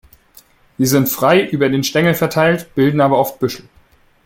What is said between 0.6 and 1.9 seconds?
Sie sind frei über den